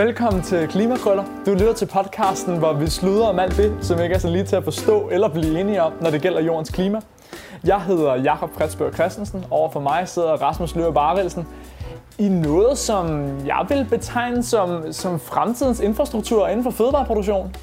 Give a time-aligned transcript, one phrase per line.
[0.00, 1.24] Velkommen til Klimakrøller.
[1.46, 4.44] Du lytter til podcasten, hvor vi sluder om alt det, som ikke er så lige
[4.44, 7.00] til at forstå eller blive enige om, når det gælder jordens klima.
[7.64, 9.44] Jeg hedder Jakob Fredsberg Christensen.
[9.50, 11.46] Over for mig sidder Rasmus Løber Barvelsen.
[12.18, 17.56] i noget, som jeg vil betegne som, som fremtidens infrastruktur inden for fødevareproduktion.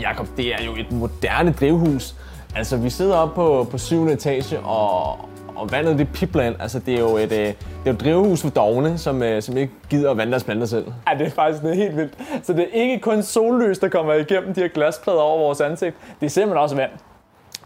[0.00, 2.14] Jakob, det er jo et moderne drivhus.
[2.54, 5.18] Altså, vi sidder oppe på, på syvende etage, og,
[5.56, 6.54] og vandet det pipland.
[6.60, 7.54] Altså, det er jo et, øh, det er
[7.86, 10.86] jo et drivhus for dogne, som, øh, som ikke gider at vande deres planter selv.
[11.08, 12.12] Ja, det er faktisk er helt vildt.
[12.42, 15.96] Så det er ikke kun sollys, der kommer igennem de her glasplader over vores ansigt.
[16.20, 16.90] Det er simpelthen også vand.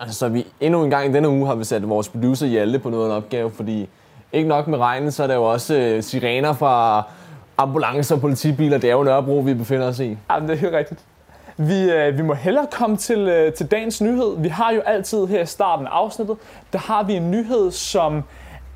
[0.01, 2.79] Altså, så vi endnu en gang i denne uge har vi sat vores producer Hjalte
[2.79, 3.89] på noget af en opgave, fordi
[4.33, 7.03] ikke nok med regnen, så er der jo også øh, sirener fra
[7.59, 8.79] ambulancer og politibiler.
[8.79, 10.19] Det er jo Nørrebro, vi befinder os i.
[10.31, 11.01] Ja, det er helt rigtigt.
[11.63, 14.35] Vi, øh, vi må hellere komme til, øh, til dagens nyhed.
[14.39, 16.37] Vi har jo altid her i starten af afsnittet,
[16.73, 18.23] der har vi en nyhed, som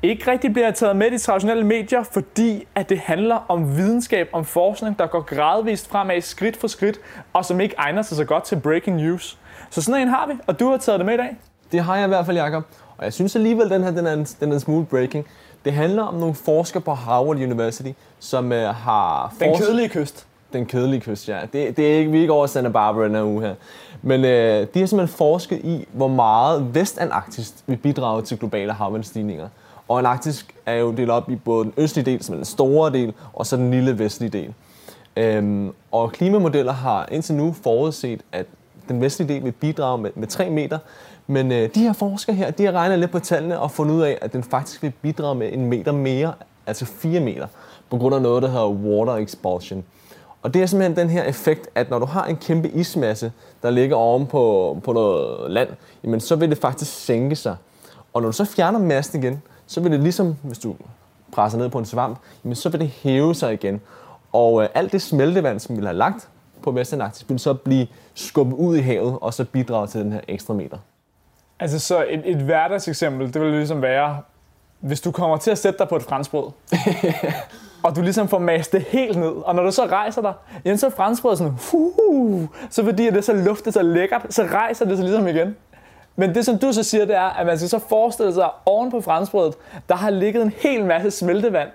[0.03, 4.29] ikke rigtig bliver taget med i de traditionelle medier, fordi at det handler om videnskab,
[4.33, 6.99] om forskning, der går gradvist fremad skridt for skridt,
[7.33, 9.37] og som ikke egner sig så godt til breaking news.
[9.69, 11.35] Så sådan en har vi, og du har taget det med i dag.
[11.71, 12.63] Det har jeg i hvert fald, Jacob.
[12.97, 15.25] Og jeg synes alligevel, den her den er, en, den er en smule breaking.
[15.65, 19.33] Det handler om nogle forskere på Harvard University, som uh, har...
[19.39, 20.27] Den forsk- kedelige kyst.
[20.55, 21.39] Den kedelige kyst, ja.
[21.53, 23.55] Det, det er ikke, vi er ikke over Santa Barbara den her uge her.
[24.01, 29.47] Men øh, de har simpelthen forsket i, hvor meget Vestantarktis vil bidrage til globale havvandstigninger.
[29.87, 32.91] Og Antarktis er jo delt op i både den østlige del, som er den store
[32.91, 34.53] del, og så den lille vestlige del.
[35.17, 38.45] Øhm, og klimamodeller har indtil nu forudset, at
[38.87, 40.77] den vestlige del vil bidrage med, med 3 meter.
[41.27, 44.01] Men øh, de her forskere her, de har regnet lidt på tallene og fundet ud
[44.01, 46.33] af, at den faktisk vil bidrage med en meter mere,
[46.67, 47.47] altså 4 meter,
[47.89, 49.83] på grund af noget, der hedder water expulsion.
[50.45, 53.31] Og det er simpelthen den her effekt, at når du har en kæmpe ismasse,
[53.63, 55.69] der ligger oven på, på noget land,
[56.03, 57.55] jamen så vil det faktisk sænke sig.
[58.13, 60.75] Og når du så fjerner massen igen, så vil det ligesom, hvis du
[61.31, 63.81] presser ned på en svamp, jamen så vil det hæve sig igen.
[64.31, 66.29] Og øh, alt det smeltevand, som vi har lagt
[66.63, 70.21] på Vestantarktis, vil så blive skubbet ud i havet, og så bidrage til den her
[70.27, 70.77] ekstra meter.
[71.59, 74.21] Altså så et, et hverdagseksempel, det vil ligesom være,
[74.79, 76.51] hvis du kommer til at sætte dig på et franskbrød,
[77.85, 80.33] og du ligesom får mast det helt ned, og når du så rejser dig,
[80.65, 84.43] jamen så er franskbrødet sådan, uh, så fordi det er så luftet så lækkert, så
[84.43, 85.55] rejser det sig ligesom igen.
[86.15, 88.51] Men det, som du så siger, det er, at man skal så forestille sig, at
[88.65, 89.55] oven på franskbrødet,
[89.89, 91.69] der har ligget en hel masse smeltevand.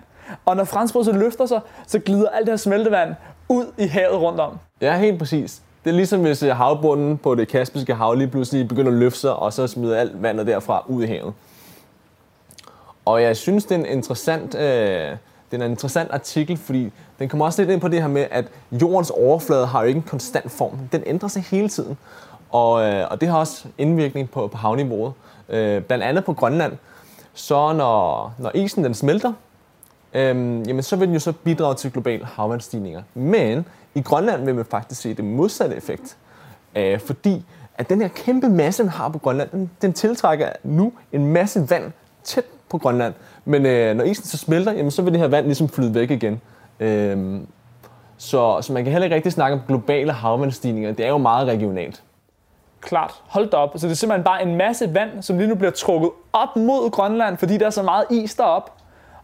[0.44, 3.14] Og når franskbrødet så løfter sig, så glider alt det her smeltevand
[3.48, 4.58] ud i havet rundt om.
[4.80, 5.62] Ja, helt præcis.
[5.84, 9.20] Det er ligesom hvis øh, havbunden på det kaspiske hav lige pludselig begynder at løfte
[9.20, 11.32] sig, og så smider alt vandet derfra ud i havet.
[13.04, 15.16] Og jeg synes, det er en interessant, øh,
[15.50, 18.26] den er en interessant artikel, fordi den kommer også lidt ind på det her med,
[18.30, 20.78] at jordens overflade har jo ikke en konstant form.
[20.92, 21.98] Den ændrer sig hele tiden.
[22.50, 25.12] Og, øh, og det har også indvirkning på, på havniveauet.
[25.48, 26.72] Øh, blandt andet på Grønland.
[27.34, 29.32] Så når, når isen den smelter,
[30.14, 30.36] øh,
[30.68, 33.02] jamen så vil den jo så bidrage til globale havvandstigninger.
[33.14, 36.16] Men i Grønland vil man faktisk se det modsatte effekt.
[36.76, 37.44] Øh, fordi
[37.74, 41.70] at den her kæmpe masse, den har på Grønland, den, den tiltrækker nu en masse
[41.70, 41.92] vand
[42.24, 43.14] tæt på Grønland.
[43.44, 46.10] Men øh, når isen så smelter, jamen, så vil det her vand ligesom flyde væk
[46.10, 46.40] igen.
[46.80, 47.40] Øh,
[48.18, 50.92] så, så man kan heller ikke rigtig snakke om globale havvandsstigninger.
[50.92, 52.02] Det er jo meget regionalt.
[52.80, 53.72] Klart, hold da op.
[53.76, 56.90] Så det er simpelthen bare en masse vand, som lige nu bliver trukket op mod
[56.90, 58.72] Grønland, fordi der er så meget is derop.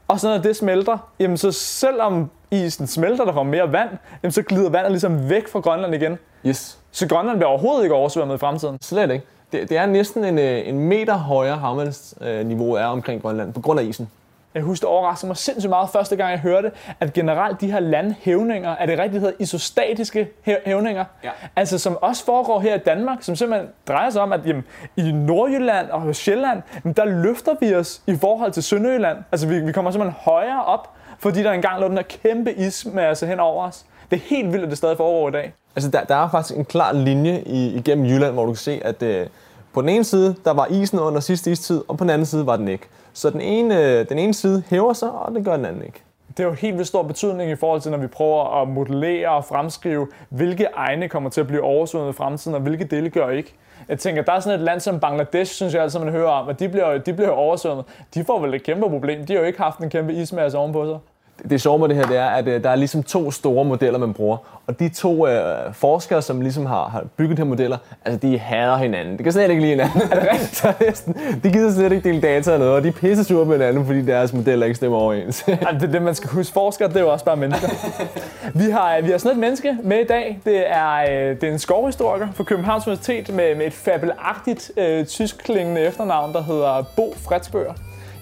[0.08, 3.88] Og så når det smelter, jamen så selvom isen smelter, der kommer mere vand,
[4.22, 6.18] jamen så glider vandet ligesom væk fra Grønland igen.
[6.46, 6.78] Yes.
[6.90, 8.78] Så Grønland bliver overhovedet ikke oversvømmet i fremtiden.
[8.80, 9.26] Slet ikke.
[9.52, 13.80] Det, det er næsten en, øh, en meter højere havvandsniveau er omkring Grønland på grund
[13.80, 14.08] af isen.
[14.54, 17.80] Jeg husker, det overraskede mig sindssygt meget første gang, jeg hørte, at generelt de her
[17.80, 21.30] landhævninger, er det rigtigt hedder isostatiske hæ- hævninger, Ja.
[21.56, 24.64] altså som også foregår her i Danmark, som simpelthen drejer sig om, at jamen,
[24.96, 26.62] i Nordjylland og Sjælland,
[26.96, 29.18] der løfter vi os i forhold til Sønderjylland.
[29.32, 33.26] Altså vi, vi kommer simpelthen højere op, fordi der engang lå den her kæmpe ismasse
[33.26, 33.84] hen over os.
[34.10, 35.52] Det er helt vildt, at det stadig foregår i dag.
[35.76, 38.80] Altså, der, der er faktisk en klar linje i, igennem Jylland, hvor du kan se,
[38.84, 39.26] at øh,
[39.72, 42.46] på den ene side, der var isen under sidste istid, og på den anden side
[42.46, 42.88] var den ikke.
[43.12, 46.02] Så den ene, øh, den ene side hæver sig, og det gør den anden ikke.
[46.36, 49.30] Det er jo helt vildt stor betydning i forhold til, når vi prøver at modellere
[49.30, 53.28] og fremskrive, hvilke egne kommer til at blive oversvømmet i fremtiden, og hvilke dele gør
[53.28, 53.54] ikke.
[53.88, 56.48] Jeg tænker, der er sådan et land som Bangladesh, synes jeg altid, man hører om,
[56.48, 57.84] at de bliver, de bliver oversvømmet.
[58.14, 59.26] De får vel et kæmpe problem.
[59.26, 60.98] De har jo ikke haft en kæmpe ismasse ovenpå sig.
[61.42, 63.64] Det, det sjove med det her, det er, at øh, der er ligesom to store
[63.64, 64.36] modeller, man bruger.
[64.66, 68.38] Og de to øh, forskere, som ligesom har, har bygget de her modeller, altså de
[68.38, 69.18] hader hinanden.
[69.18, 70.02] De kan slet ikke lide hinanden.
[70.10, 71.06] Er det rigtigt?
[71.06, 73.52] det de gider slet ikke dele data og noget, og de er pisse sure på
[73.52, 75.44] hinanden, fordi deres modeller ikke stemmer overens.
[75.48, 76.52] Altså, det er det, man skal huske.
[76.52, 77.68] Forskere, det er jo også bare mennesker.
[78.64, 80.40] vi har, vi har sådan et menneske med i dag.
[80.44, 85.06] Det er, øh, det er en skovhistoriker fra Københavns Universitet med, med et fabelagtigt øh,
[85.06, 87.72] tyskklingende efternavn, der hedder Bo Fredsbøger.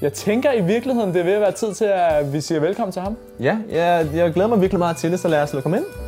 [0.04, 2.92] Jeg tænker i virkeligheden, det er ved at være tid til, at vi siger velkommen
[2.92, 3.16] til ham.
[3.40, 6.03] ja, jeg, jeg glæder mig virkelig meget til det, så lad os lade komme ind.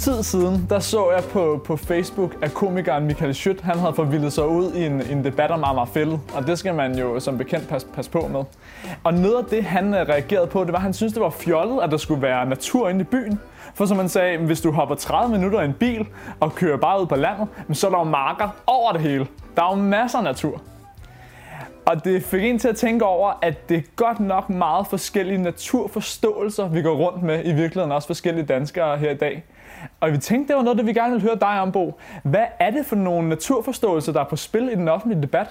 [0.00, 4.32] Tid siden, der så jeg på, på Facebook, at komikeren Michael Schødt, han havde forvildet
[4.32, 6.18] sig ud i en, en debat om Amager Fælled.
[6.34, 8.44] Og det skal man jo som bekendt passe pas på med.
[9.04, 11.30] Og noget af det, han øh, reagerede på, det var, at han syntes, det var
[11.30, 13.40] fjollet, at der skulle være natur inde i byen.
[13.74, 16.06] For som han sagde, hvis du hopper 30 minutter i en bil
[16.40, 19.26] og kører bare ud på landet, så er der jo marker over det hele.
[19.56, 20.62] Der er jo masser af natur.
[21.86, 25.38] Og det fik en til at tænke over, at det er godt nok meget forskellige
[25.38, 29.44] naturforståelser, vi går rundt med, i virkeligheden også forskellige danskere her i dag.
[30.00, 31.98] Og vi tænkte, det var noget, det vi gerne ville høre dig om, Bo.
[32.22, 35.46] Hvad er det for nogle naturforståelser, der er på spil i den offentlige debat?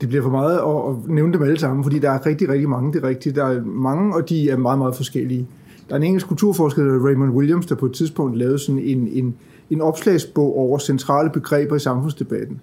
[0.00, 2.92] Det bliver for meget at nævne dem alle sammen, fordi der er rigtig, rigtig mange,
[2.92, 3.36] det er rigtigt.
[3.36, 5.46] Der er mange, og de er meget, meget forskellige.
[5.88, 9.34] Der er en engelsk kulturforsker, Raymond Williams, der på et tidspunkt lavede sådan en, en,
[9.70, 12.60] en opslagsbog over centrale begreber i samfundsdebatten.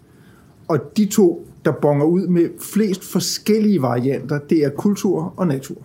[0.67, 5.77] Og de to, der bonger ud med flest forskellige varianter, det er kultur og natur.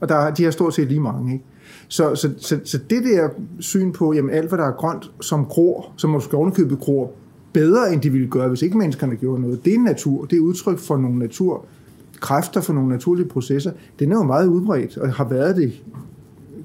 [0.00, 1.32] Og der, de har stort set lige mange.
[1.32, 1.44] Ikke?
[1.88, 3.28] Så, så, så, så det der
[3.60, 7.12] syn på, jamen alt hvad der er grønt, som gror, som måske ovenikøbet gror
[7.52, 10.24] bedre, end de ville gøre, hvis ikke menneskerne gjorde noget, det er natur.
[10.24, 13.72] Det er udtryk for nogle naturkræfter, for nogle naturlige processer.
[13.98, 15.82] Den er jo meget udbredt, og har været det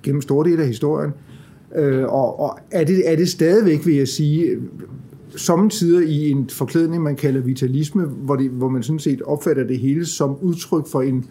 [0.03, 1.11] gennem store dele af historien.
[1.75, 4.57] Øh, og og er, det, er det stadigvæk, vil jeg sige,
[5.35, 9.79] samtidig i en forklædning, man kalder vitalisme, hvor, det, hvor man sådan set opfatter det
[9.79, 11.25] hele som udtryk for en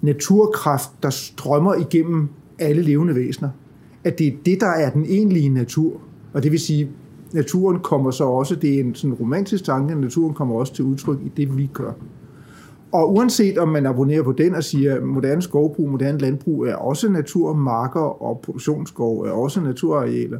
[0.00, 2.28] naturkraft, der strømmer igennem
[2.62, 3.50] alle levende væsener.
[4.04, 6.00] At det er det, der er den egentlige natur.
[6.32, 6.90] Og det vil sige,
[7.32, 11.18] naturen kommer så også, det er en sådan romantisk tanke, naturen kommer også til udtryk
[11.24, 11.92] i det, vi gør.
[12.92, 16.74] Og uanset om man abonnerer på den og siger, at moderne skovbrug, moderne landbrug er
[16.74, 20.38] også natur, marker og produktionsskov er også naturarealer,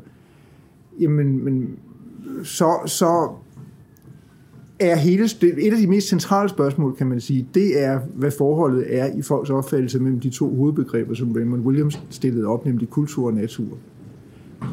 [1.00, 1.68] jamen men
[2.42, 3.28] så, så
[4.82, 8.84] er hele, et af de mest centrale spørgsmål, kan man sige, det er, hvad forholdet
[8.88, 13.26] er i folks opfattelse mellem de to hovedbegreber, som Raymond Williams stillede op, nemlig kultur
[13.26, 13.78] og natur.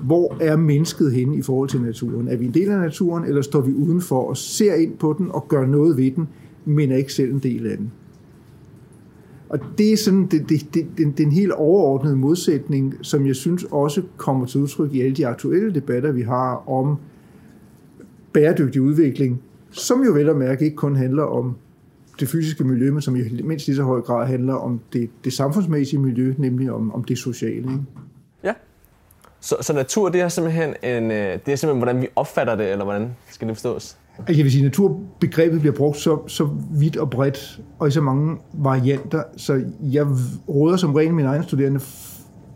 [0.03, 2.27] Hvor er mennesket henne i forhold til naturen?
[2.27, 5.31] Er vi en del af naturen, eller står vi udenfor og ser ind på den
[5.31, 6.27] og gør noget ved den,
[6.65, 7.91] men er ikke selv en del af den?
[9.49, 14.01] Og det er sådan det, det, det, den helt overordnede modsætning, som jeg synes også
[14.17, 16.95] kommer til udtryk i alle de aktuelle debatter, vi har om
[18.33, 19.41] bæredygtig udvikling,
[19.71, 21.55] som jo vel at mærke ikke kun handler om
[22.19, 25.33] det fysiske miljø, men som i mindst lige så høj grad handler om det, det
[25.33, 27.57] samfundsmæssige miljø, nemlig om, om det sociale.
[27.57, 27.83] Ikke?
[28.43, 28.53] Ja.
[29.39, 32.71] Så, så natur, det er simpelthen en, øh, det er simpelthen, hvordan vi opfatter det,
[32.71, 33.97] eller hvordan skal det forstås?
[34.17, 37.91] Altså, jeg vil sige, at naturbegrebet bliver brugt så, så vidt og bredt, og i
[37.91, 40.07] så mange varianter, så jeg
[40.49, 41.79] råder som regel mine egne studerende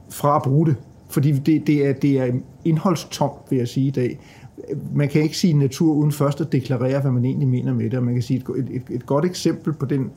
[0.09, 0.75] fra at bruge det.
[1.09, 2.31] Fordi det, det, er, det er
[2.65, 4.19] indholdstomt, vil jeg sige i dag
[4.95, 7.93] man kan ikke sige natur uden først at deklarere, hvad man egentlig mener med det.
[7.93, 10.11] Og man kan sige et, et, et godt eksempel på den,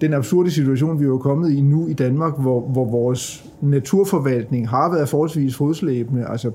[0.00, 4.68] den absurde situation, vi er jo kommet i nu i Danmark, hvor, hvor vores naturforvaltning
[4.68, 6.50] har været forholdsvis fodslæbende, altså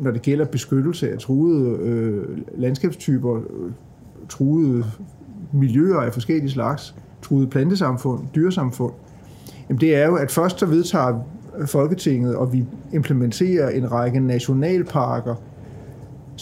[0.00, 3.72] når det gælder beskyttelse af truede øh, landskabstyper, øh,
[4.28, 4.84] truede
[5.52, 8.92] miljøer af forskellige slags, truede plantesamfund, dyresamfund,
[9.68, 11.20] jamen det er jo, at først så vedtager
[11.66, 15.34] Folketinget, og vi implementerer en række nationalparker,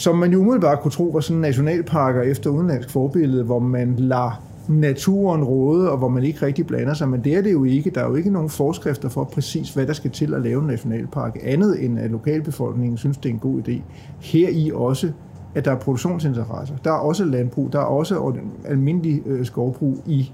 [0.01, 4.43] som man jo umiddelbart kunne tro var sådan nationalparker efter udenlandsk forbillede, hvor man lader
[4.69, 7.91] naturen råde, og hvor man ikke rigtig blander sig, men det er det jo ikke.
[7.91, 10.67] Der er jo ikke nogen forskrifter for præcis, hvad der skal til at lave en
[10.67, 13.73] nationalpark, andet end at lokalbefolkningen synes, det er en god idé.
[14.21, 15.13] Her i også,
[15.55, 16.75] at der er produktionsinteresser.
[16.85, 18.33] Der er også landbrug, der er også
[18.65, 20.33] almindelig øh, skovbrug i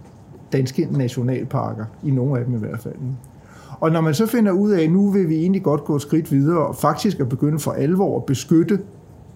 [0.52, 2.94] danske nationalparker, i nogle af dem i hvert fald.
[3.80, 6.02] Og når man så finder ud af, at nu vil vi egentlig godt gå et
[6.02, 8.78] skridt videre, og faktisk at begynde for alvor at beskytte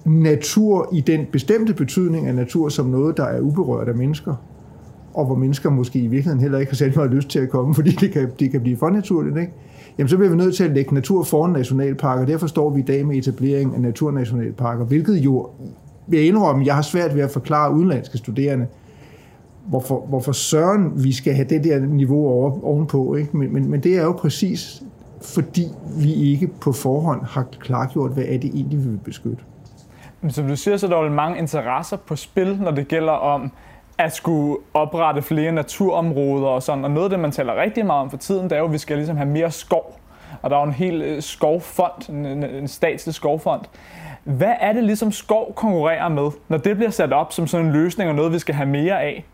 [0.04, 4.35] natur i den bestemte betydning af natur som noget, der er uberørt af mennesker,
[5.14, 7.75] og hvor mennesker måske i virkeligheden heller ikke har særlig meget lyst til at komme,
[7.78, 9.52] fordi det kan, det kan blive for naturligt, ikke?
[9.99, 12.26] Jamen, så bliver vi nødt til at lægge natur foran nationalparker.
[12.26, 15.49] Derfor står vi i dag med etablering af naturnationalparker, hvilket jo,
[16.07, 18.66] vil jeg indrømme, jeg har svært ved at forklare udenlandske studerende,
[19.66, 23.14] hvorfor, hvorfor søren vi skal have det der niveau over, ovenpå.
[23.14, 23.37] Ikke?
[23.37, 24.83] Men, men, men det er jo præcis,
[25.21, 25.66] fordi
[25.99, 29.42] vi ikke på forhånd har klargjort, hvad er det egentlig, vi vil beskytte.
[30.28, 33.52] Som du siger, så er der jo mange interesser på spil, når det gælder om
[33.98, 36.84] at skulle oprette flere naturområder og sådan.
[36.84, 38.72] Og noget af det, man taler rigtig meget om for tiden, det er jo, at
[38.72, 40.00] vi skal ligesom have mere skov.
[40.42, 43.60] Og der er jo en hel øh, skovfond, en, en statslig skovfond.
[44.24, 47.72] Hvad er det ligesom skov konkurrerer med, når det bliver sat op som sådan en
[47.72, 49.24] løsning og noget, vi skal have mere af?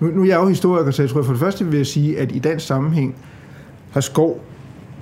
[0.00, 2.18] Nu, nu er jeg jo historiker, så jeg tror for det første vil jeg sige,
[2.18, 3.16] at i dansk sammenhæng
[3.92, 4.40] har skov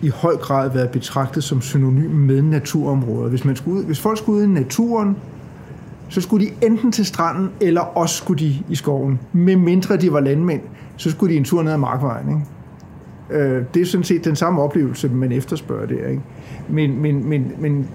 [0.02, 3.28] i høj grad været betragtet som synonym med naturområder.
[3.28, 5.17] Hvis, man skulle ud, hvis folk skulle ud i naturen,
[6.09, 9.21] så skulle de enten til stranden, eller også skulle de i skoven.
[9.33, 10.61] Med mindre de var landmænd,
[10.97, 12.28] så skulle de en tur ned ad markvejen.
[12.28, 13.45] Ikke?
[13.45, 16.09] Øh, det er sådan set den samme oplevelse, man efterspørger der.
[16.09, 16.23] Ikke?
[16.69, 17.88] Men, men, men, men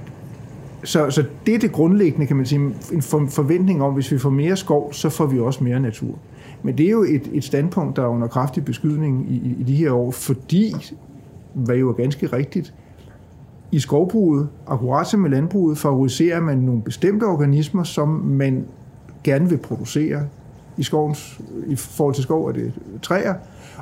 [0.83, 2.61] så, så det er det grundlæggende, kan man sige,
[2.93, 6.15] en forventning om, hvis vi får mere skov, så får vi også mere natur.
[6.63, 9.75] Men det er jo et, et standpunkt, der er under kraftig beskydning i, i de
[9.75, 10.75] her år, fordi,
[11.53, 12.73] hvad jo er ganske rigtigt,
[13.71, 18.65] i skovbruget, akkurat som med landbruget, favoriserer man nogle bestemte organismer, som man
[19.23, 20.27] gerne vil producere.
[20.77, 23.33] I, skovens, i forhold til skov er det træer.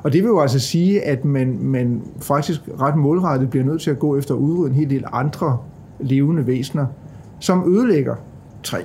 [0.03, 3.91] Og det vil jo altså sige, at man, man faktisk ret målrettet bliver nødt til
[3.91, 5.57] at gå efter at udrydde en hel del andre
[5.99, 6.85] levende væsener,
[7.39, 8.15] som ødelægger
[8.63, 8.81] træ.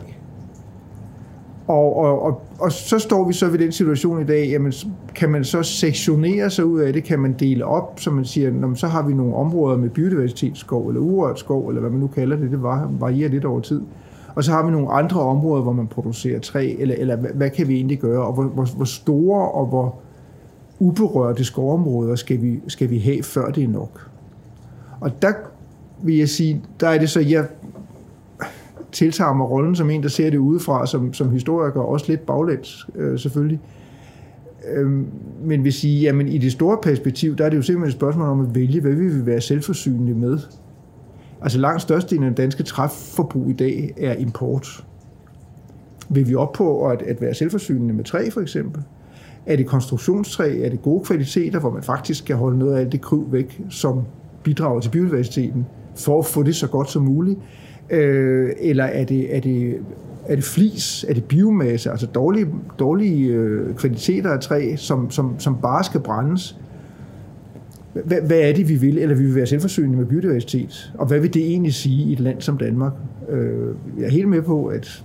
[1.67, 4.73] Og, og, og, og så står vi så ved den situation i dag, jamen
[5.15, 8.49] kan man så sektionere sig ud af det, kan man dele op, så man siger,
[8.49, 12.07] jamen, så har vi nogle områder med biodiversitetsskov, eller urørt skov, eller hvad man nu
[12.07, 13.83] kalder det, det varierer lidt over tid.
[14.35, 17.51] Og så har vi nogle andre områder, hvor man producerer træ, eller, eller hvad, hvad
[17.51, 19.95] kan vi egentlig gøre, og hvor, hvor, hvor store og hvor
[20.79, 24.11] uberørte skovområder skal vi, skal vi have, før det er nok.
[25.01, 25.33] Og der
[26.03, 27.47] vil jeg sige, der er det så, jeg
[28.93, 32.87] tiltager mig rollen som en, der ser det udefra, som, som historiker, også lidt baglæns
[32.95, 33.61] øh, selvfølgelig.
[34.75, 34.91] Øh,
[35.45, 38.29] men vil sige, jamen i det store perspektiv, der er det jo simpelthen et spørgsmål
[38.29, 40.39] om at vælge, hvad vi vil være selvforsynende med.
[41.43, 44.85] Altså langt størstedelen af den danske træforbrug i dag er import.
[46.09, 48.83] Vil vi op på at, at være selvforsynende med træ for eksempel?
[49.47, 50.61] Er det konstruktionstræ?
[50.61, 53.63] Er det gode kvaliteter, hvor man faktisk kan holde noget af alt det kryv væk,
[53.71, 54.03] som
[54.43, 55.67] bidrager til biodiversiteten,
[55.97, 57.39] for at få det så godt som muligt?
[57.91, 59.77] Øh, eller er det, er, det,
[60.27, 62.47] er det flis, er det biomasse, altså dårlige,
[62.79, 66.57] dårlige øh, kvaliteter af træ, som, som, som bare skal brændes?
[68.05, 68.99] Hvad, hvad er det, vi vil?
[68.99, 70.93] Eller vi vil være selvforsynende med biodiversitet?
[70.99, 72.93] Og hvad vil det egentlig sige i et land som Danmark?
[73.29, 75.05] Øh, jeg er helt med på, at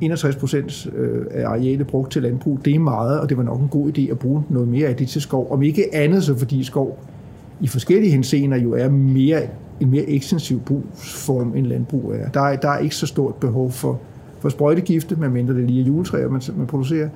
[0.00, 3.60] 61 procent øh, af arealet brugt til landbrug, det er meget, og det var nok
[3.60, 5.52] en god idé at bruge noget mere af det til skov.
[5.52, 6.98] Om ikke andet, så fordi skov
[7.60, 9.40] i forskellige henseender jo er mere,
[9.80, 12.28] en mere ekstensiv brugsform, end landbrug er.
[12.28, 14.00] Der er, der er ikke så stort behov for,
[14.40, 17.08] for sprøjtegifte, medmindre det lige er juletræer, man, man producerer.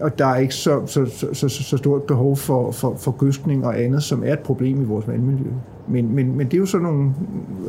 [0.00, 3.66] Og der er ikke så, så, så, så, så stort behov for, for, for gøstning
[3.66, 5.50] og andet, som er et problem i vores vandmiljø.
[5.88, 7.14] Men, men, men det er jo sådan nogle,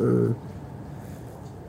[0.00, 0.30] øh,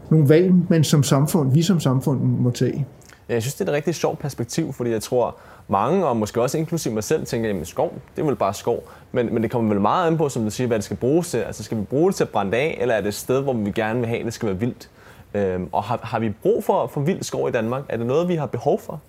[0.10, 2.86] nogle valg, man som samfund, vi som samfund må tage.
[3.30, 5.36] Jeg synes, det er et rigtig sjovt perspektiv, fordi jeg tror,
[5.68, 8.90] mange, og måske også inklusiv mig selv, tænker, at skov, det er vel bare skov.
[9.12, 11.30] Men, men det kommer vel meget an på, som du siger, hvad det skal bruges
[11.30, 11.38] til.
[11.38, 13.54] Altså skal vi bruge det til at brænde af, eller er det et sted, hvor
[13.54, 14.90] vi gerne vil have, at det skal være vildt?
[15.34, 17.84] Øhm, og har, har vi brug for, for vild skov i Danmark?
[17.90, 19.02] Er det noget, vi har behov for?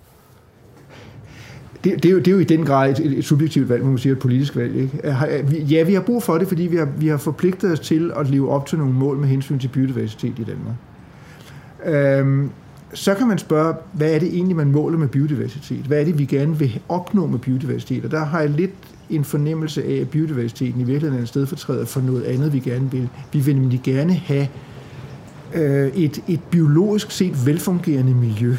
[1.83, 3.97] Det, det, er jo, det er jo i den grad et, et subjektivt valg, man
[3.97, 4.75] sige, et politisk valg.
[4.75, 5.15] Ikke?
[5.51, 8.29] Ja, vi har brug for det, fordi vi har, vi har forpligtet os til at
[8.29, 10.75] leve op til nogle mål med hensyn til biodiversitet i Danmark.
[11.85, 12.51] Øhm,
[12.93, 15.85] så kan man spørge, hvad er det egentlig, man måler med biodiversitet?
[15.85, 18.05] Hvad er det, vi gerne vil opnå med biodiversitet?
[18.05, 18.71] Og der har jeg lidt
[19.09, 22.91] en fornemmelse af, at biodiversiteten i virkeligheden er en stedfortræder for noget andet, vi gerne
[22.91, 23.09] vil.
[23.33, 24.47] Vi vil nemlig gerne have
[25.53, 28.55] øh, et, et biologisk set velfungerende miljø.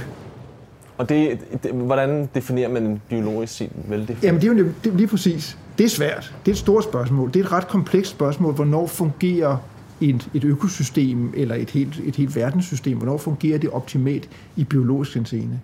[0.98, 4.24] Og det, det, hvordan definerer man biologisk set veldefineret?
[4.24, 5.58] Jamen det er jo det, lige præcis.
[5.78, 6.34] Det er svært.
[6.44, 7.28] Det er et stort spørgsmål.
[7.34, 9.56] Det er et ret komplekst spørgsmål, hvornår fungerer
[10.00, 15.14] et, et økosystem eller et helt, et helt verdenssystem, hvornår fungerer det optimalt i biologisk
[15.14, 15.60] henseende.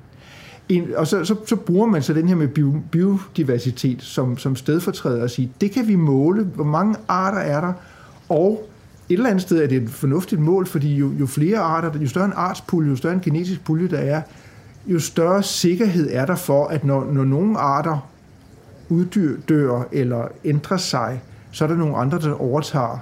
[0.68, 4.56] En, og så, så, så bruger man så den her med bio, biodiversitet som, som
[4.56, 7.72] stedfortræder og sige, det kan vi måle, hvor mange arter er der,
[8.28, 8.68] og
[9.08, 12.08] et eller andet sted er det et fornuftigt mål, fordi jo, jo flere arter, jo
[12.08, 14.22] større en artspulje, jo større en genetisk pulje der er,
[14.86, 18.08] jo større sikkerhed er der for, at når, når nogle arter
[18.88, 22.98] uddør eller ændrer sig, så er der nogle andre, der overtager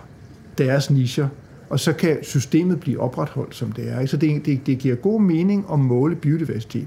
[0.59, 1.29] deres nischer,
[1.71, 4.07] og så kan systemet blive opretholdt, som det er.
[4.07, 6.87] Så det, det, det giver god mening at måle biodiversitet.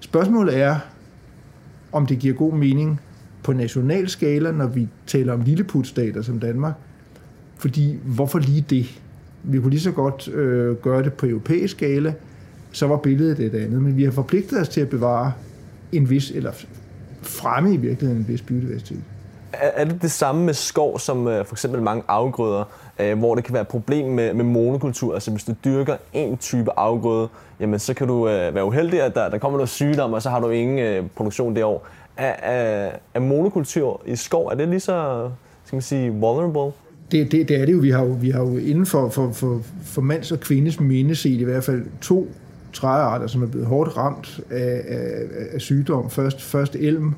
[0.00, 0.76] Spørgsmålet er,
[1.92, 3.00] om det giver god mening
[3.42, 6.74] på national skala, når vi taler om lilleputstater som Danmark.
[7.58, 9.00] Fordi, hvorfor lige det?
[9.42, 12.14] Vi kunne lige så godt øh, gøre det på europæisk skala,
[12.72, 13.82] så var billedet et andet.
[13.82, 15.32] Men vi har forpligtet os til at bevare
[15.92, 16.52] en vis, eller
[17.22, 19.02] fremme i virkeligheden en vis biodiversitet.
[19.52, 22.64] Er det det samme med skov som øh, for eksempel mange afgrøder,
[22.98, 25.14] øh, hvor det kan være et problem med, med monokultur?
[25.14, 27.28] Altså hvis du dyrker en type afgrøde,
[27.60, 30.30] jamen så kan du øh, være uheldig, at der, der kommer noget sygdom, og så
[30.30, 31.86] har du ingen øh, produktion det år.
[32.16, 35.28] Er, er, er monokultur i skov, er det lige så
[35.64, 36.72] skal man sige, vulnerable?
[37.12, 37.78] Det, det, det er det jo.
[37.78, 41.40] Vi har jo, vi har jo inden for, for, for, for mands og kvindes mindeset
[41.40, 42.28] i hvert fald to
[42.72, 46.10] træarter, som er blevet hårdt ramt af, af, af sygdom.
[46.10, 47.14] Først, først elm,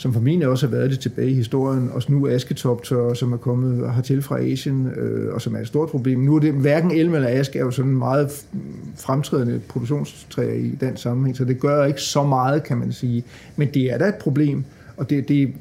[0.00, 3.92] som formentlig også har været det tilbage i historien, og nu asketoptør, som er kommet
[3.94, 6.18] hertil fra Asien, øh, og som er et stort problem.
[6.18, 8.46] Nu er det hverken elm eller aske er jo sådan meget
[8.96, 13.24] fremtrædende produktionstræer i den sammenhæng, så det gør ikke så meget, kan man sige.
[13.56, 14.64] Men det er da et problem,
[14.96, 15.52] og det, det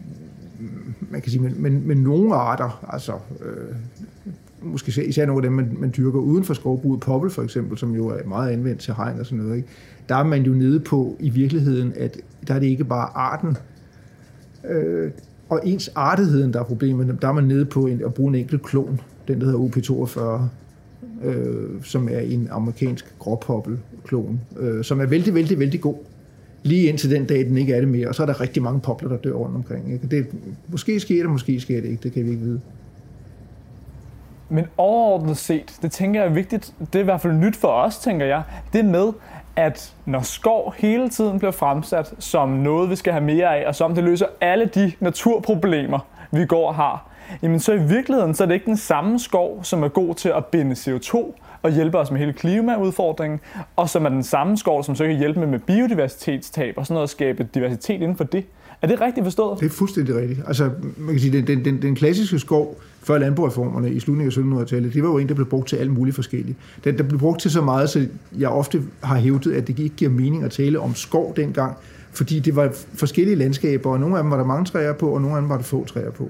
[1.10, 3.14] man kan sige, men, men, men nogle arter, altså
[3.46, 3.76] øh,
[4.62, 7.96] måske især nogle af dem, man, man dyrker uden for skovbruget, poppel for eksempel, som
[7.96, 9.70] jo er meget anvendt til hegn og sådan noget, ikke?
[10.10, 12.18] der er man jo nede på i virkeligheden, at
[12.48, 13.58] der er det ikke bare arten,
[14.68, 15.12] øh,
[15.50, 18.36] og ens artigheden, der er problemet, der er man nede på en, at bruge en
[18.36, 20.42] enkelt klon, den der hedder OP42,
[21.28, 25.96] øh, som er en amerikansk gråpoppelklon, øh, som er vældig, vældig, vældig god.
[26.64, 28.80] Lige indtil den dag, den ikke er det mere, og så er der rigtig mange
[28.80, 29.94] popler, der dør rundt omkring.
[29.94, 30.08] Ikke?
[30.08, 30.28] Det,
[30.68, 32.62] måske sker det, måske sker det ikke, det kan vi ikke vide.
[34.50, 37.68] Men overordnet set, det tænker jeg er vigtigt, det er i hvert fald nyt for
[37.68, 39.12] os, tænker jeg, det med,
[39.56, 43.76] at når skov hele tiden bliver fremsat som noget, vi skal have mere af, og
[43.76, 46.00] som det løser alle de naturproblemer,
[46.32, 47.10] vi går og har,
[47.42, 50.30] jamen så i virkeligheden så er det ikke den samme skov, som er god til
[50.30, 53.40] at binde CO2 og hjælpe os med hele klimaudfordringen,
[53.76, 56.94] og som er den samme skov, som så kan hjælpe med, med biodiversitetstab og sådan
[56.94, 58.46] noget at skabe diversitet inden for det.
[58.82, 59.60] Er det rigtigt forstået?
[59.60, 60.42] Det er fuldstændig rigtigt.
[60.48, 64.64] Altså, man kan sige, den, den, den, den klassiske skov før landbrugreformerne i slutningen af
[64.64, 66.58] 1700-tallet, det var jo en, der blev brugt til alt muligt forskelligt.
[66.84, 68.08] Den, der blev brugt til så meget, så
[68.38, 71.76] jeg ofte har hævdet, at det ikke giver mening at tale om skov dengang,
[72.12, 75.22] fordi det var forskellige landskaber, og nogle af dem var der mange træer på, og
[75.22, 76.30] nogle af dem var der få træer på.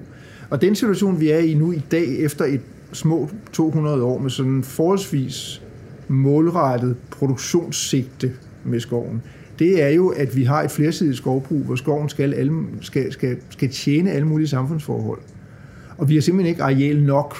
[0.50, 2.60] Og den situation, vi er i nu i dag, efter et
[2.92, 5.62] små 200 år med sådan forholdsvis
[6.08, 8.32] målrettet produktionssigte
[8.64, 9.22] med skoven,
[9.60, 13.36] det er jo, at vi har et flersidigt skovbrug, hvor skoven skal, alle, skal, skal,
[13.50, 15.18] skal tjene alle mulige samfundsforhold.
[15.98, 17.36] Og vi har simpelthen ikke areal nok,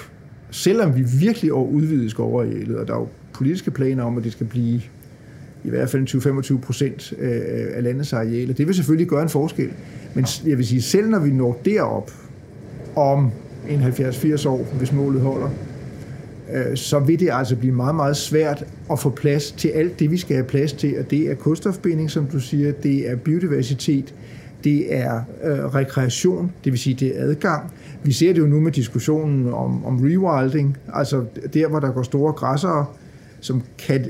[0.51, 4.33] selvom vi virkelig har udvidet skovarealet, og der er jo politiske planer om, at det
[4.33, 4.81] skal blive
[5.65, 7.13] i hvert fald 20-25 procent
[7.75, 8.55] af landets arealer.
[8.55, 9.71] Det vil selvfølgelig gøre en forskel.
[10.15, 12.11] Men jeg vil sige, selv når vi når derop
[12.97, 13.31] om
[13.69, 15.51] en 70-80 år, hvis målet holder,
[16.53, 20.11] Øh, så vil det altså blive meget, meget svært at få plads til alt det,
[20.11, 24.15] vi skal have plads til, og det er kulstofbinding, som du siger, det er biodiversitet,
[24.65, 27.73] det er øh, rekreation, det vil sige, det er adgang.
[28.03, 32.03] Vi ser det jo nu med diskussionen om, om rewilding, altså der, hvor der går
[32.03, 32.87] store græssere,
[33.41, 34.05] som kan,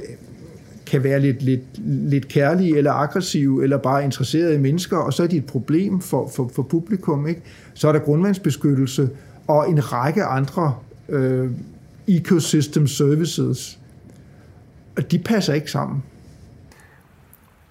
[0.87, 5.23] kan være lidt, lidt, lidt kærlige eller aggressive, eller bare interesserede i mennesker, og så
[5.23, 7.27] er de et problem for, for, for publikum.
[7.27, 7.41] Ikke?
[7.75, 9.09] Så er der grundvandsbeskyttelse
[9.47, 10.75] og en række andre
[11.09, 11.51] øh,
[12.17, 13.79] ecosystem services,
[14.97, 16.03] og de passer ikke sammen.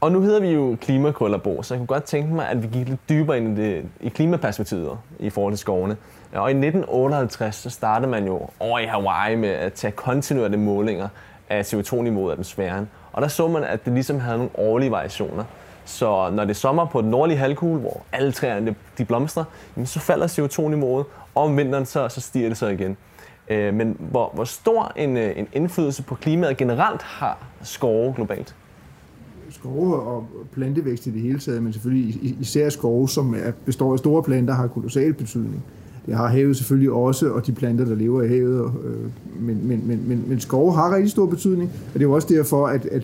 [0.01, 2.89] Og nu hedder vi jo klimakrøllerbo, så jeg kunne godt tænke mig, at vi gik
[2.89, 5.97] lidt dybere ind i, det, i klimaperspektivet i forhold til skovene.
[6.33, 11.07] Og i 1958 så startede man jo over i Hawaii med at tage kontinuerlige målinger
[11.49, 12.89] af CO2-niveauet i atmosfæren.
[13.11, 15.43] Og der så man, at det ligesom havde nogle årlige variationer.
[15.85, 19.43] Så når det er sommer på den nordlige halvkugle, hvor alle træerne de blomstrer,
[19.85, 22.97] så falder CO2-niveauet, og om vinteren så, så stiger det så igen.
[23.49, 28.55] Øh, men hvor, hvor stor en, øh, en indflydelse på klimaet generelt har skove globalt?
[29.51, 33.99] skove og plantevækst i det hele taget, men selvfølgelig især skove, som er, består af
[33.99, 35.63] store planter, har kolossal betydning.
[36.05, 38.71] Det har havet selvfølgelig også, og de planter, der lever i havet.
[38.85, 38.95] Øh,
[39.39, 42.27] men, men, men, men, men skove har rigtig stor betydning, og det er jo også
[42.27, 43.03] derfor, at, at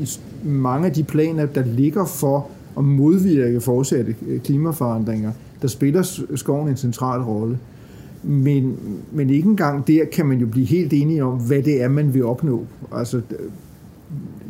[0.00, 0.08] i
[0.44, 6.02] mange af de planer, der ligger for at modvirke fortsatte øh, klimaforandringer, der spiller
[6.34, 7.58] skoven en central rolle.
[8.22, 8.76] Men,
[9.12, 12.14] men ikke engang der kan man jo blive helt enige om, hvad det er, man
[12.14, 12.66] vil opnå.
[12.92, 13.20] Altså,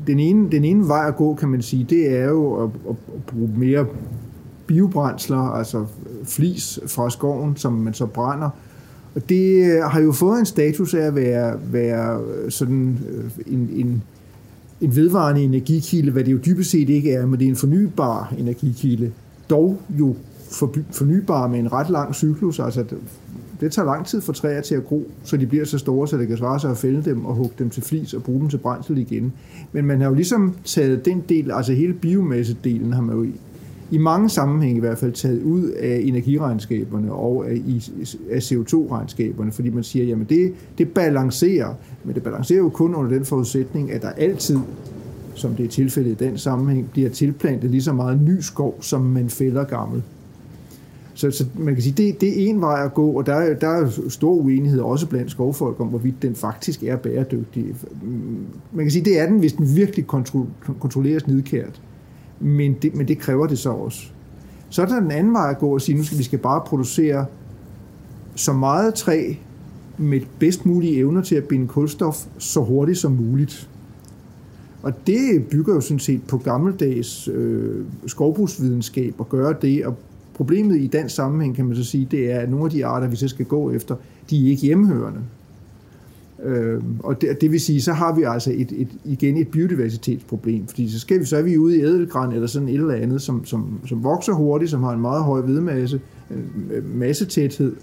[0.06, 2.96] den ene, den ene vej at gå, kan man sige, det er jo at, at,
[3.14, 3.86] at bruge mere
[4.66, 5.84] biobrændsler, altså
[6.24, 8.50] flis fra skoven, som man så brænder.
[9.14, 14.02] Og det har jo fået en status af at være, være sådan øh, en, en,
[14.80, 18.34] en vedvarende energikilde, hvad det jo dybest set ikke er, men det er en fornybar
[18.38, 19.12] energikilde.
[19.50, 20.16] Dog jo
[20.90, 22.84] fornybare med en ret lang cyklus, altså
[23.62, 26.16] det tager lang tid for træer til at gro, så de bliver så store, så
[26.16, 28.48] det kan svare sig at fælde dem og hugge dem til flis og bruge dem
[28.48, 29.32] til brændsel igen.
[29.72, 33.32] Men man har jo ligesom taget den del, altså hele biomassedelen har man jo i,
[33.90, 37.62] i mange sammenhænge i hvert fald taget ud af energiregnskaberne og af,
[38.30, 43.10] af CO2-regnskaberne, fordi man siger, jamen det, det balancerer, men det balancerer jo kun under
[43.10, 44.58] den forudsætning, at der altid,
[45.34, 49.00] som det er tilfældet i den sammenhæng, bliver tilplantet lige så meget ny skov, som
[49.00, 50.02] man fælder gammel.
[51.14, 53.68] Så, så man kan sige, det, det er en vej at gå, og der der
[53.68, 57.74] er stor uenighed også blandt skovfolk om, hvorvidt den faktisk er bæredygtig.
[58.72, 60.06] Man kan sige, det er den, hvis den virkelig
[60.80, 61.80] kontrolleres nidkært.
[62.40, 64.00] Men det, men det kræver det så også.
[64.70, 66.60] Så er der den anden vej at gå og sige, nu skal vi skal bare
[66.66, 67.26] producere
[68.34, 69.34] så meget træ
[69.98, 73.68] med bedst mulige evner til at binde kulstof så hurtigt som muligt.
[74.82, 79.96] Og det bygger jo sådan set på gammeldags øh, skovbrugsvidenskab at gøre det, og
[80.34, 83.08] Problemet i dansk sammenhæng, kan man så sige, det er, at nogle af de arter,
[83.08, 83.96] vi så skal gå efter,
[84.30, 85.20] de er ikke hjemmehørende.
[86.44, 90.66] Øh, og det, det vil sige, så har vi altså et, et, igen et biodiversitetsproblem,
[90.66, 93.22] fordi så, skal vi, så er vi ude i ædelgræn eller sådan et eller andet,
[93.22, 96.00] som, som, som vokser hurtigt, som har en meget høj vedmasse,
[96.70, 97.76] øh, massetæthed,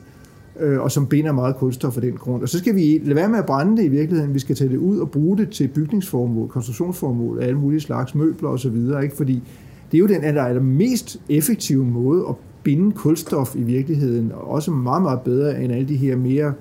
[0.59, 2.41] øh, og som binder meget kulstof af den grund.
[2.41, 4.33] Og så skal vi lade være med at brænde det i virkeligheden.
[4.33, 8.49] Vi skal tage det ud og bruge det til bygningsformål, konstruktionsformål, alle mulige slags møbler
[8.49, 9.15] osv., ikke?
[9.15, 9.43] fordi
[9.91, 14.31] det er jo den der er den mest effektive måde at binde kulstof i virkeligheden,
[14.31, 16.53] og også meget, meget bedre end alle de her mere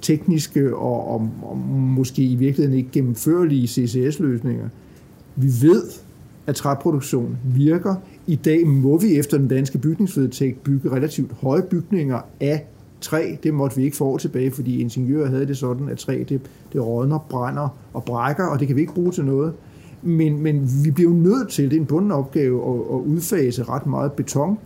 [0.00, 4.68] tekniske og, og, og måske i virkeligheden ikke gennemførlige CCS-løsninger.
[5.36, 5.82] Vi ved,
[6.46, 7.94] at træproduktion virker.
[8.26, 12.66] I dag må vi efter den danske bygningsvedtægt bygge relativt høje bygninger af
[13.00, 13.34] træ.
[13.42, 16.40] Det måtte vi ikke få år tilbage, fordi ingeniører havde det sådan, at træ det,
[16.72, 19.52] det rådner, brænder og brækker, og det kan vi ikke bruge til noget.
[20.06, 23.62] Men, men vi bliver jo nødt til, det er en bunden opgave, at, at udfase
[23.62, 24.58] ret meget beton.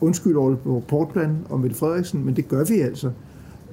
[0.00, 3.10] Undskyld over på Portland og Mette Frederiksen, men det gør vi altså.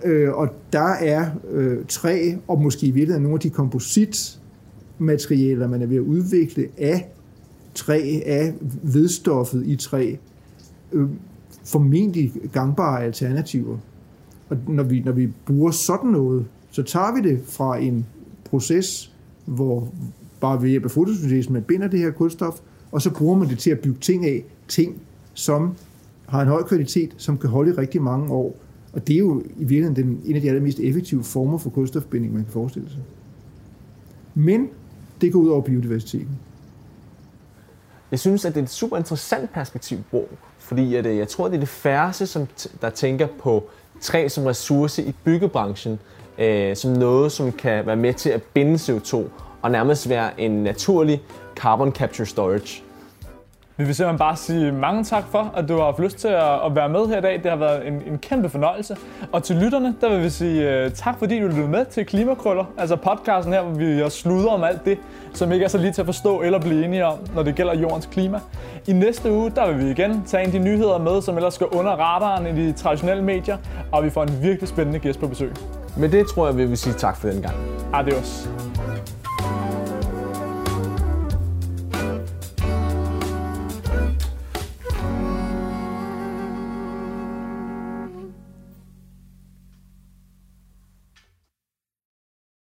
[0.03, 5.81] Øh, og der er øh, træ, og måske i virkeligheden nogle af de kompositmaterialer, man
[5.81, 7.11] er ved at udvikle af
[7.73, 10.15] træ, af vedstoffet i træ,
[10.91, 11.09] øh,
[11.65, 13.77] formentlig gangbare alternativer.
[14.49, 18.05] Og når vi, når vi bruger sådan noget, så tager vi det fra en
[18.45, 19.87] proces, hvor
[20.39, 22.59] bare ved hjælp af fotosyntesen man binder det her kulstof,
[22.91, 25.01] og så bruger man det til at bygge ting af, ting,
[25.33, 25.75] som
[26.25, 28.55] har en høj kvalitet, som kan holde i rigtig mange år.
[28.93, 32.33] Og det er jo i virkeligheden den, en af de allermest effektive former for kulstofbinding,
[32.33, 32.99] man kan forestille sig.
[34.33, 34.69] Men
[35.21, 36.39] det går ud over biodiversiteten.
[38.11, 41.47] Jeg synes, at det er et super interessant perspektiv, Bro, fordi at, øh, jeg tror,
[41.47, 42.47] det er det færreste, som
[42.81, 43.63] der tænker på
[44.01, 45.99] træ som ressource i byggebranchen,
[46.39, 49.23] øh, som noget, som kan være med til at binde CO2
[49.65, 51.21] og nærmest være en naturlig
[51.55, 52.83] carbon capture storage.
[53.77, 56.75] Vi vil simpelthen bare sige mange tak for, at du har haft lyst til at
[56.75, 57.43] være med her i dag.
[57.43, 58.97] Det har været en, en kæmpe fornøjelse.
[59.31, 62.65] Og til lytterne, der vil vi sige uh, tak, fordi du lyttede med til Klimakrøller.
[62.77, 64.97] Altså podcasten her, hvor vi også sluder om alt det,
[65.33, 67.75] som ikke er så lige til at forstå eller blive enige om, når det gælder
[67.75, 68.39] jordens klima.
[68.87, 71.53] I næste uge, der vil vi igen tage en af de nyheder med, som ellers
[71.53, 73.57] skal under radaren i de traditionelle medier.
[73.91, 75.51] Og vi får en virkelig spændende gæst på besøg.
[75.97, 77.55] Med det tror jeg, vi vil sige tak for den gang.
[77.93, 78.49] Adios.